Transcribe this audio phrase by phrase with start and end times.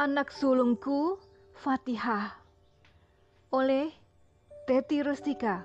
[0.00, 1.20] Anak sulungku
[1.60, 2.32] Fatihah
[3.52, 3.92] oleh
[4.64, 5.60] Teti Rustika.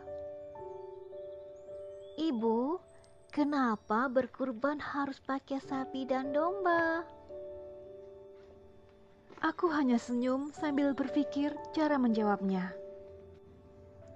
[2.19, 2.75] Ibu,
[3.32, 7.08] kenapa berkurban harus pakai sapi dan domba?
[9.40, 12.76] Aku hanya senyum sambil berpikir cara menjawabnya.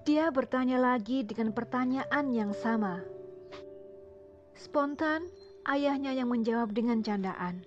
[0.04, 3.00] Dia bertanya lagi dengan pertanyaan yang sama.
[4.52, 5.32] Spontan,
[5.64, 7.64] ayahnya yang menjawab dengan candaan.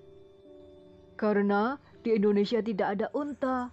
[1.18, 3.72] Karena di Indonesia tidak ada unta.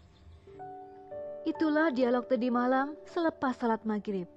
[1.42, 4.30] Itulah dialog tadi malam selepas salat maghrib.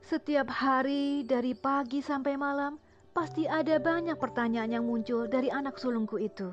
[0.00, 2.80] Setiap hari dari pagi sampai malam
[3.12, 6.48] pasti ada banyak pertanyaan yang muncul dari anak sulungku itu.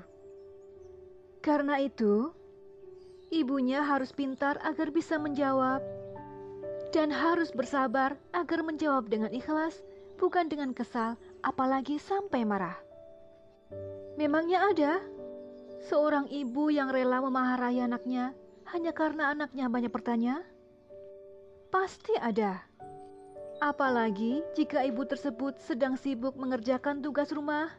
[1.39, 2.35] Karena itu,
[3.31, 5.79] ibunya harus pintar agar bisa menjawab
[6.91, 9.79] dan harus bersabar agar menjawab dengan ikhlas,
[10.19, 12.75] bukan dengan kesal, apalagi sampai marah.
[14.17, 14.91] Memangnya ada
[15.85, 18.33] seorang ibu yang rela memarahi anaknya
[18.73, 20.41] hanya karena anaknya banyak bertanya?
[21.69, 22.65] Pasti ada.
[23.57, 27.73] Apalagi jika ibu tersebut sedang sibuk mengerjakan tugas rumah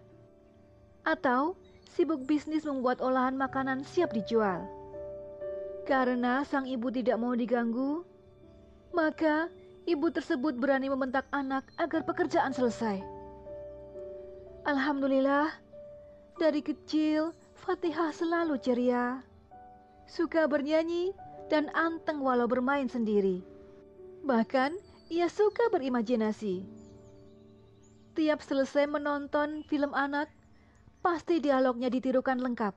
[1.07, 1.55] atau
[1.95, 4.67] sibuk bisnis membuat olahan makanan siap dijual.
[5.87, 8.05] Karena sang ibu tidak mau diganggu,
[8.93, 9.49] maka
[9.89, 13.01] ibu tersebut berani membentak anak agar pekerjaan selesai.
[14.69, 15.49] Alhamdulillah,
[16.37, 19.23] dari kecil Fatihah selalu ceria,
[20.07, 21.13] suka bernyanyi
[21.51, 23.43] dan anteng walau bermain sendiri.
[24.23, 24.77] Bahkan
[25.11, 26.65] ia suka berimajinasi.
[28.19, 30.27] Tiap selesai menonton film anak,
[31.01, 32.75] pasti dialognya ditirukan lengkap.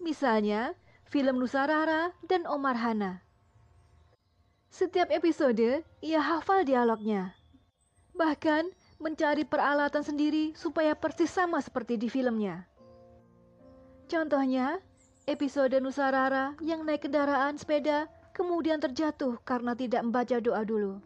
[0.00, 0.72] Misalnya,
[1.10, 3.20] film Nusarara dan Omar Hana.
[4.70, 7.34] Setiap episode, ia hafal dialognya.
[8.14, 8.70] Bahkan,
[9.02, 12.69] mencari peralatan sendiri supaya persis sama seperti di filmnya.
[14.10, 14.82] Contohnya,
[15.30, 20.98] episode Nusarara yang naik kendaraan sepeda kemudian terjatuh karena tidak membaca doa dulu.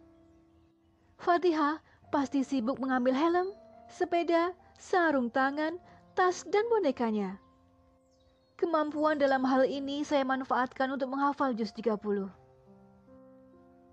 [1.21, 3.53] Fatihah pasti sibuk mengambil helm,
[3.93, 5.77] sepeda, sarung tangan,
[6.17, 7.37] tas, dan bonekanya.
[8.57, 12.01] Kemampuan dalam hal ini saya manfaatkan untuk menghafal juz 30.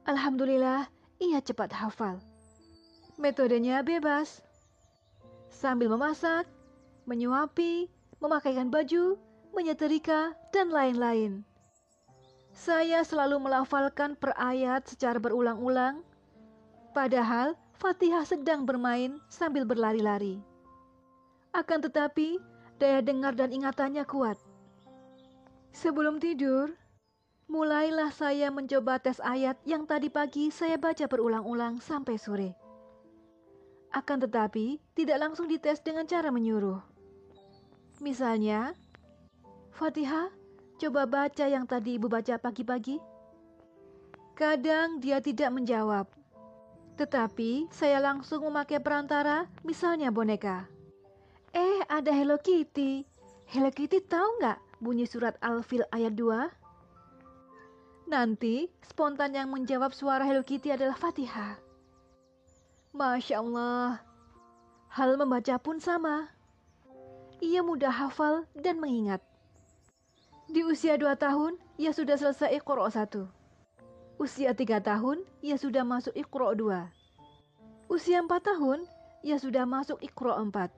[0.07, 0.87] Alhamdulillah,
[1.19, 2.23] ia cepat hafal.
[3.19, 4.39] Metodenya bebas.
[5.51, 6.47] Sambil memasak,
[7.03, 9.17] menyuapi, memakaikan baju,
[9.51, 11.41] menyetrika, dan lain-lain.
[12.53, 16.05] Saya selalu melafalkan per ayat secara berulang-ulang,
[16.93, 20.37] padahal Fatihah sedang bermain sambil berlari-lari.
[21.51, 22.37] Akan tetapi,
[22.77, 24.37] daya dengar dan ingatannya kuat.
[25.73, 26.77] Sebelum tidur,
[27.49, 32.51] mulailah saya mencoba tes ayat yang tadi pagi saya baca berulang-ulang sampai sore.
[33.91, 36.79] Akan tetapi, tidak langsung dites dengan cara menyuruh.
[38.01, 38.73] Misalnya,
[39.77, 40.33] Fatihah,
[40.81, 42.97] coba baca yang tadi ibu baca pagi-pagi.
[44.33, 46.09] Kadang dia tidak menjawab,
[46.97, 50.65] tetapi saya langsung memakai perantara, misalnya boneka.
[51.53, 53.05] Eh, ada Hello Kitty.
[53.45, 56.49] Hello Kitty tahu nggak bunyi surat Al-Fil ayat 2?
[58.09, 61.61] Nanti, spontan yang menjawab suara Hello Kitty adalah Fatihah.
[62.97, 64.01] Masya Allah,
[64.89, 66.40] hal membaca pun sama.
[67.41, 69.19] Ia mudah hafal dan mengingat.
[70.45, 73.25] Di usia 2 tahun, ia sudah selesai Iqra 1.
[74.21, 76.85] Usia 3 tahun, ia sudah masuk Iqra 2.
[77.89, 78.85] Usia 4 tahun,
[79.25, 80.69] ia sudah masuk Iqra 4.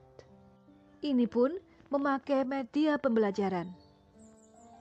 [1.04, 1.52] Ini pun
[1.92, 3.68] memakai media pembelajaran.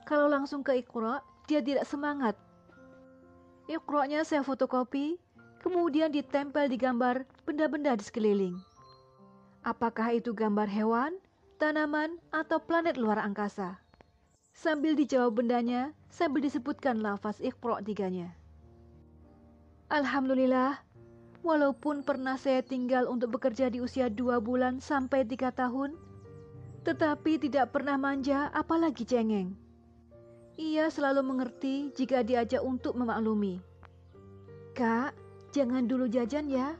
[0.07, 1.19] Kalau langsung ke Iqra,
[1.51, 2.39] dia tidak semangat.
[3.67, 5.19] Iqra-nya saya fotokopi,
[5.59, 8.55] kemudian ditempel di gambar benda-benda di sekeliling.
[9.63, 11.15] Apakah itu gambar hewan,
[11.57, 13.81] tanaman, atau planet luar angkasa?
[14.53, 18.33] Sambil dijawab bendanya, sambil disebutkan lafaz Iqra tiganya.
[19.89, 20.81] Alhamdulillah,
[21.41, 25.97] walaupun pernah saya tinggal untuk bekerja di usia dua bulan sampai tiga tahun,
[26.85, 29.55] tetapi tidak pernah manja apalagi cengeng.
[30.53, 33.57] Ia selalu mengerti jika diajak untuk memaklumi.
[34.77, 35.17] Kak,
[35.49, 36.77] jangan dulu jajan ya.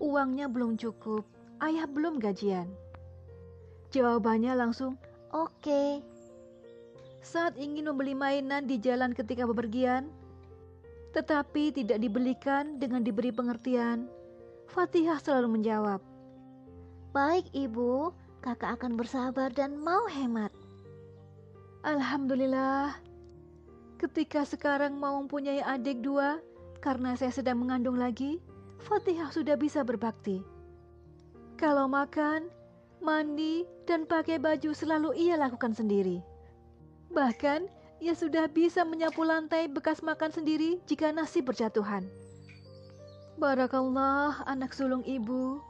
[0.00, 1.24] Uangnya belum cukup,
[1.64, 2.68] ayah belum gajian.
[3.90, 4.94] Jawabannya langsung,
[5.34, 5.50] oke.
[5.58, 5.90] Okay.
[7.26, 10.08] Saat ingin membeli mainan di jalan ketika bepergian,
[11.10, 14.06] tetapi tidak dibelikan dengan diberi pengertian,
[14.70, 16.00] Fatihah selalu menjawab,
[17.10, 20.54] Baik ibu, kakak akan bersabar dan mau hemat.
[21.82, 22.94] Alhamdulillah,
[23.98, 26.38] ketika sekarang mau mempunyai adik dua,
[26.78, 28.38] karena saya sedang mengandung lagi,
[28.86, 30.38] Fatihah sudah bisa berbakti.
[31.58, 32.46] Kalau makan,
[33.00, 36.22] mandi, dan pakai baju selalu ia lakukan sendiri.
[37.10, 37.66] Bahkan,
[38.00, 42.08] ia sudah bisa menyapu lantai bekas makan sendiri jika nasi berjatuhan.
[43.36, 45.60] Barakallah anak sulung ibu.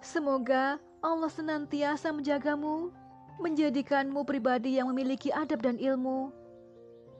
[0.00, 2.92] Semoga Allah senantiasa menjagamu,
[3.40, 6.32] menjadikanmu pribadi yang memiliki adab dan ilmu,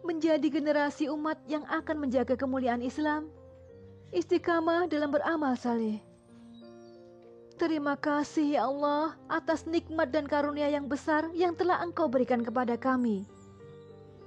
[0.04, 3.28] menjadi generasi umat yang akan menjaga kemuliaan Islam,
[4.16, 6.00] istiqamah dalam beramal saleh.
[7.56, 12.76] Terima kasih ya Allah atas nikmat dan karunia yang besar yang telah Engkau berikan kepada
[12.76, 13.25] kami.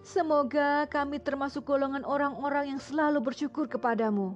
[0.02, 4.34] Semoga kami termasuk golongan orang-orang yang selalu bersyukur kepadamu.